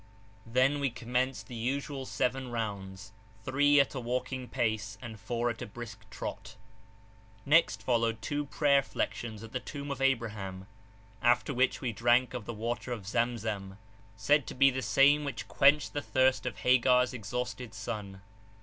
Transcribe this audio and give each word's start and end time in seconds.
Then 0.47 0.79
we 0.79 0.89
commenced 0.89 1.45
the 1.45 1.53
usual 1.53 2.07
seven 2.07 2.49
rounds, 2.49 3.11
three 3.45 3.79
at 3.79 3.93
a 3.93 3.99
walking 3.99 4.47
pace, 4.49 4.97
and 4.99 5.19
four 5.19 5.51
at 5.51 5.61
a 5.61 5.67
brisk 5.67 6.09
trot. 6.09 6.55
Next 7.45 7.81
p.412] 7.85 7.85
followed 7.85 8.19
two 8.23 8.45
prayer 8.47 8.81
flections 8.81 9.43
at 9.43 9.51
the 9.51 9.59
tomb 9.59 9.91
of 9.91 10.01
Abraham, 10.01 10.65
after 11.21 11.53
which 11.53 11.81
we 11.81 11.93
drank 11.93 12.33
of 12.33 12.45
the 12.45 12.51
water 12.55 12.91
of 12.91 13.05
Zamzam, 13.05 13.77
said 14.17 14.47
to 14.47 14.55
be 14.55 14.71
the 14.71 14.81
same 14.81 15.23
which 15.23 15.47
quenched 15.47 15.93
the 15.93 16.01
thirst 16.01 16.47
of 16.47 16.55
Hagars 16.61 17.13
exhausted 17.13 17.75
son. 17.75 18.21